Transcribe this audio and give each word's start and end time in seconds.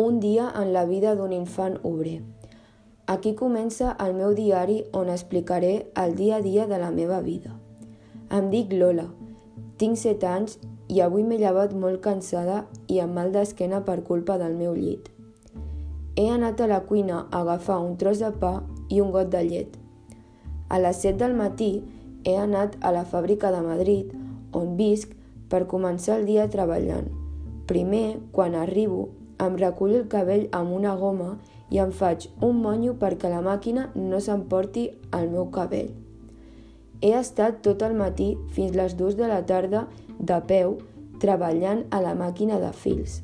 Un 0.00 0.20
dia 0.20 0.44
en 0.54 0.72
la 0.72 0.84
vida 0.86 1.16
d'un 1.16 1.32
infant 1.32 1.80
obrer. 1.82 2.20
Aquí 3.10 3.32
comença 3.34 3.96
el 4.04 4.12
meu 4.14 4.30
diari 4.30 4.76
on 4.94 5.08
explicaré 5.10 5.90
el 5.98 6.14
dia 6.14 6.36
a 6.36 6.40
dia 6.40 6.68
de 6.70 6.78
la 6.78 6.92
meva 6.94 7.18
vida. 7.20 7.56
Em 8.30 8.46
dic 8.52 8.70
Lola, 8.70 9.08
tinc 9.82 9.98
7 9.98 10.30
anys 10.30 10.54
i 10.86 11.02
avui 11.02 11.26
m'he 11.26 11.40
llevat 11.42 11.74
molt 11.74 11.98
cansada 12.06 12.60
i 12.86 13.02
amb 13.02 13.18
mal 13.18 13.34
d'esquena 13.34 13.82
per 13.90 14.04
culpa 14.06 14.38
del 14.38 14.54
meu 14.54 14.78
llit. 14.78 15.10
He 16.14 16.30
anat 16.30 16.62
a 16.62 16.70
la 16.70 16.84
cuina 16.86 17.24
a 17.24 17.42
agafar 17.42 17.82
un 17.82 17.98
tros 17.98 18.22
de 18.22 18.30
pa 18.30 18.54
i 18.88 19.02
un 19.02 19.10
got 19.10 19.34
de 19.34 19.42
llet. 19.50 19.78
A 20.68 20.78
les 20.78 21.02
7 21.02 21.18
del 21.26 21.34
matí 21.34 21.72
he 22.22 22.38
anat 22.38 22.78
a 22.86 22.94
la 22.94 23.02
fàbrica 23.02 23.50
de 23.50 23.66
Madrid, 23.66 24.14
on 24.54 24.76
visc, 24.78 25.10
per 25.50 25.66
començar 25.66 26.20
el 26.20 26.28
dia 26.30 26.46
treballant. 26.46 27.10
Primer, 27.66 28.20
quan 28.30 28.54
arribo, 28.54 29.08
em 29.44 29.56
recullo 29.56 29.96
el 30.00 30.08
cabell 30.12 30.48
amb 30.52 30.74
una 30.74 30.94
goma 30.96 31.36
i 31.70 31.80
em 31.82 31.92
faig 31.92 32.28
un 32.42 32.60
monyo 32.64 32.94
perquè 33.00 33.30
la 33.30 33.42
màquina 33.44 33.88
no 33.94 34.20
s'emporti 34.20 34.88
el 35.18 35.28
meu 35.32 35.48
cabell. 35.54 35.90
He 37.00 37.12
estat 37.14 37.60
tot 37.62 37.82
el 37.86 37.94
matí 37.94 38.32
fins 38.54 38.74
les 38.74 38.96
dues 38.98 39.16
de 39.18 39.28
la 39.30 39.44
tarda 39.46 39.86
de 40.18 40.38
peu 40.48 40.78
treballant 41.22 41.84
a 41.90 42.00
la 42.02 42.14
màquina 42.18 42.58
de 42.62 42.72
fils. 42.74 43.20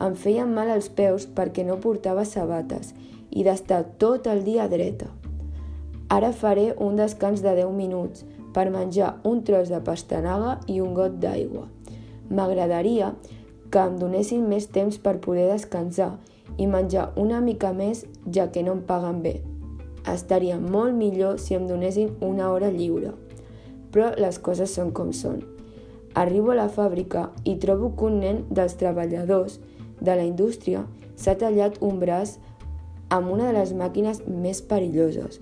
Em 0.00 0.16
feien 0.16 0.52
mal 0.52 0.68
els 0.72 0.90
peus 0.92 1.26
perquè 1.26 1.64
no 1.64 1.78
portava 1.80 2.26
sabates 2.28 2.92
i 3.30 3.44
d'estar 3.46 3.84
tot 4.02 4.26
el 4.28 4.44
dia 4.44 4.68
dreta. 4.68 5.08
Ara 6.10 6.32
faré 6.34 6.72
un 6.76 6.96
descans 6.98 7.42
de 7.44 7.54
10 7.62 7.72
minuts 7.76 8.24
per 8.52 8.70
menjar 8.74 9.14
un 9.24 9.44
tros 9.46 9.70
de 9.70 9.78
pastanaga 9.86 10.58
i 10.66 10.80
un 10.82 10.94
got 10.94 11.20
d'aigua. 11.22 11.68
M'agradaria 12.30 13.12
que 13.70 13.82
em 13.82 13.96
donessin 13.98 14.46
més 14.50 14.66
temps 14.74 14.98
per 14.98 15.20
poder 15.22 15.46
descansar 15.52 16.12
i 16.58 16.66
menjar 16.66 17.10
una 17.20 17.40
mica 17.40 17.72
més 17.72 18.04
ja 18.34 18.48
que 18.50 18.64
no 18.66 18.74
em 18.76 18.82
paguen 18.86 19.22
bé. 19.22 19.40
Estaria 20.10 20.58
molt 20.58 20.96
millor 20.96 21.38
si 21.38 21.54
em 21.54 21.66
donessin 21.68 22.14
una 22.24 22.50
hora 22.50 22.70
lliure. 22.72 23.12
Però 23.92 24.10
les 24.18 24.38
coses 24.38 24.74
són 24.74 24.92
com 24.96 25.12
són. 25.12 25.42
Arribo 26.14 26.50
a 26.50 26.58
la 26.58 26.68
fàbrica 26.72 27.28
i 27.44 27.56
trobo 27.62 27.92
que 27.96 28.08
un 28.08 28.18
nen 28.22 28.44
dels 28.50 28.74
treballadors 28.80 29.60
de 30.00 30.16
la 30.16 30.26
indústria 30.26 30.86
s'ha 31.16 31.36
tallat 31.38 31.78
un 31.84 32.00
braç 32.02 32.38
amb 33.14 33.30
una 33.30 33.50
de 33.50 33.58
les 33.58 33.74
màquines 33.76 34.22
més 34.26 34.62
perilloses. 34.62 35.38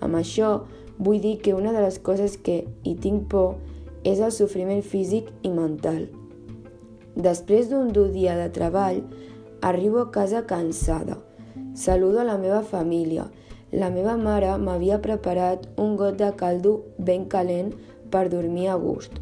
Amb 0.00 0.16
això 0.16 0.60
vull 0.98 1.20
dir 1.20 1.38
que 1.42 1.56
una 1.56 1.72
de 1.72 1.82
les 1.84 1.98
coses 1.98 2.36
que 2.36 2.62
hi 2.84 2.94
tinc 3.00 3.26
por 3.32 3.56
és 4.04 4.20
el 4.20 4.32
sofriment 4.32 4.84
físic 4.84 5.28
i 5.42 5.50
mental. 5.50 6.06
Després 7.16 7.70
d'un 7.70 7.88
dur 7.96 8.10
dia 8.12 8.34
de 8.36 8.50
treball, 8.52 9.00
arribo 9.64 10.02
a 10.02 10.10
casa 10.12 10.42
cansada. 10.44 11.16
Saludo 11.74 12.20
a 12.20 12.28
la 12.28 12.36
meva 12.36 12.60
família. 12.62 13.24
La 13.72 13.88
meva 13.90 14.18
mare 14.20 14.52
m'havia 14.60 15.00
preparat 15.00 15.64
un 15.80 15.96
got 15.96 16.18
de 16.20 16.28
caldo 16.36 16.74
ben 16.98 17.24
calent 17.24 17.72
per 18.12 18.28
dormir 18.28 18.68
a 18.68 18.76
gust. 18.76 19.16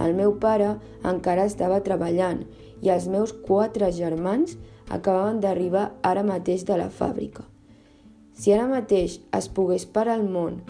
El 0.00 0.16
meu 0.18 0.34
pare 0.42 0.74
encara 1.06 1.46
estava 1.46 1.80
treballant 1.86 2.42
i 2.82 2.90
els 2.90 3.06
meus 3.06 3.32
quatre 3.32 3.92
germans 3.94 4.56
acabaven 4.90 5.40
d'arribar 5.40 5.90
ara 6.02 6.26
mateix 6.26 6.66
de 6.66 6.76
la 6.82 6.90
fàbrica. 6.90 7.46
Si 8.34 8.52
ara 8.52 8.66
mateix 8.66 9.20
es 9.36 9.48
pogués 9.48 9.86
parar 9.86 10.18
el 10.18 10.26
món 10.26 10.62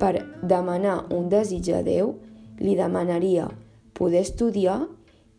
per 0.00 0.26
demanar 0.42 1.04
un 1.14 1.28
desig 1.28 1.70
a 1.76 1.84
Déu, 1.86 2.16
li 2.58 2.74
demanaria 2.74 3.46
poder 3.94 4.24
estudiar 4.24 4.88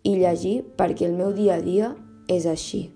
i 0.03 0.16
llegir 0.17 0.61
perquè 0.77 1.07
el 1.09 1.17
meu 1.17 1.33
dia 1.35 1.59
a 1.59 1.61
dia 1.66 1.94
és 2.31 2.47
així. 2.49 2.88